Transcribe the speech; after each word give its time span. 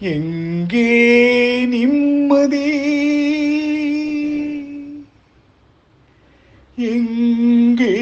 எங்கே 0.00 1.66
நிம்மதி? 1.66 2.66
எங்கே 6.76 7.94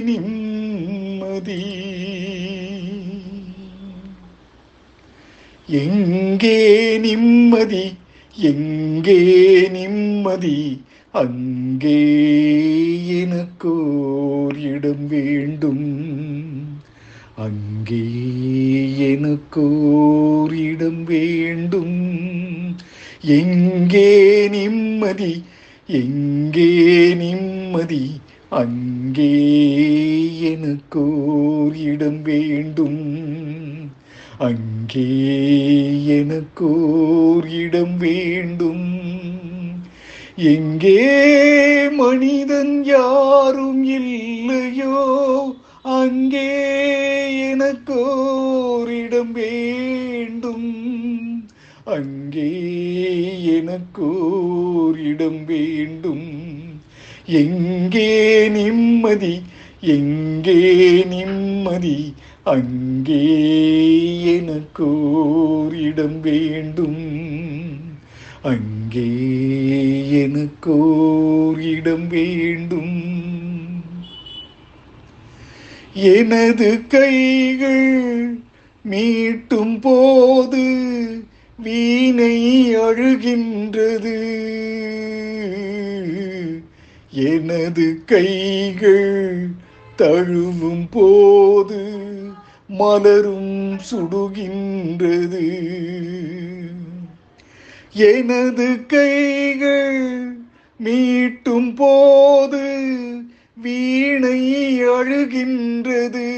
நிம்மதி? 0.00 1.64
எங்கே 5.66 6.98
நிம்மதி? 6.98 7.92
எங்கே 8.36 9.68
நிம்மதி? 9.68 10.82
அங்கே 11.12 11.98
எனக்கோர் 13.20 14.58
இடம் 14.58 15.08
வேண்டும். 15.08 15.86
அங்கே 17.38 18.04
எனக்கோர் 19.12 20.52
வேண்டும். 21.04 21.98
எங்கே 23.20 24.48
நிம்மதி 24.48 25.42
எங்கே 25.86 26.68
நிம்மதி 27.14 28.20
அங்கே 28.48 29.32
எனக்கோர் 30.52 31.76
வேண்டும். 32.22 33.02
அங்கே 34.38 35.08
எனக்கோர் 36.06 37.48
வேண்டும். 37.98 38.88
எங்கே 40.36 40.98
மனிதன் 41.90 42.84
யாரும் 42.84 43.84
இல்லை. 43.84 44.35
அங்கே 45.88 46.46
எனக்கோர் 47.50 48.90
இடம் 48.90 49.32
வேண்டும். 49.32 50.70
அங்கே 51.84 52.46
எனக்கோர் 53.56 54.98
இடம் 55.00 55.44
வேண்டும். 55.44 56.26
எங்கே 57.24 58.48
நிம்மதி 58.48 59.42
எங்கே 59.80 61.04
நிம்மதி. 61.04 62.14
அங்கே 62.42 63.22
எனக்கோர் 64.36 65.74
இடம் 65.74 66.20
வேண்டும். 66.20 67.02
அங்கே 68.42 69.08
எனக்கோர் 70.24 71.60
இடம் 71.60 72.08
வேண்டும். 72.08 72.95
எனது 75.98 76.86
கைகள் 76.86 78.38
மீட்டும் 78.82 79.80
போது 79.80 80.64
வீணை 81.58 82.76
அழுகின்றது. 82.76 84.18
எனது 87.10 88.02
கைகள் 88.06 89.46
தழுவும் 89.98 90.86
போது 90.90 92.02
மலரும் 92.68 93.78
சுடுகின்றது. 93.90 95.48
எனது 97.92 98.86
கைகள் 98.86 100.36
மீட்டும் 100.76 101.74
போது 101.74 102.64
வீணை 103.62 104.82
அழுகின்றது. 104.82 106.28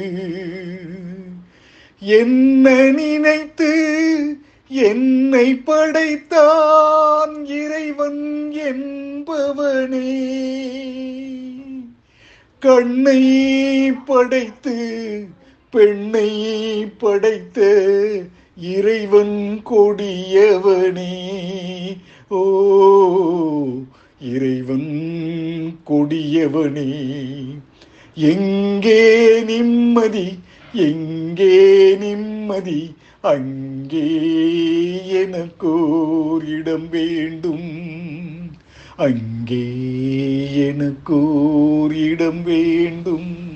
என்ன 2.00 2.92
நினைத்து 2.92 3.72
என்னை 4.68 5.56
படைத்தான் 5.56 7.46
இறைவன் 7.46 8.52
என்பவனே. 8.52 10.20
கண்ணை 12.60 13.92
படைத்து 14.06 15.40
பெண்ணை 15.72 16.30
படைத்த 16.86 17.60
இறைவன் 18.58 19.62
கொடியவனே. 19.66 21.14
ஓ 22.28 22.42
இறைவன் 24.22 24.92
கொடியவனே. 25.90 26.90
எங்கே 28.16 29.44
நிம்மதி 29.44 30.40
எங்கே 30.74 31.96
நிம்மதி 31.96 32.92
அங்கே 33.22 34.08
எனக்கோர் 35.08 36.46
இடம் 36.46 36.90
வேண்டும். 36.90 37.70
அங்கே 38.98 39.66
எனக்கோர் 40.68 41.96
இடம் 41.96 42.44
வேண்டும். 42.44 43.51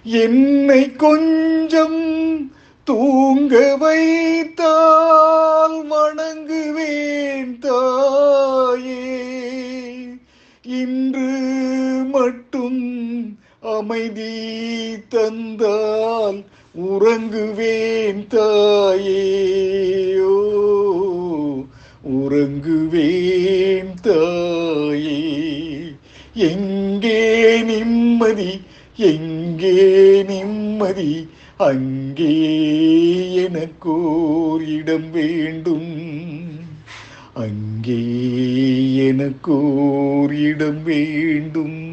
என்னை 0.03 0.95
கொஞ்சம் 0.95 2.51
தூங்க 2.84 3.75
வைத்தால் 3.75 5.85
வணங்குவேன் 5.85 7.59
தாயே. 7.59 9.17
இன்று 10.63 11.31
மட்டும் 12.11 13.38
அமைதி 13.61 14.56
தந்தால் 15.09 16.44
உறங்குவேன் 16.81 18.28
தாயே. 18.28 20.19
உறங்குவேன் 22.29 23.94
தாயே. 24.01 25.19
எங்கே 26.34 27.62
நிம்மதி 27.62 28.62
எங்கே 28.95 30.23
நிம்மதி 30.23 31.28
அங்கே 31.57 32.34
எனக்கோர் 33.34 34.67
இடம் 34.67 35.12
வேண்டும். 35.12 35.97
அங்கே 37.34 38.01
எனக்கோர் 39.07 40.34
இடம் 40.34 40.84
வேண்டும். 40.84 41.89